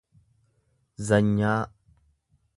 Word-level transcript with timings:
zanyaa 1.07 1.61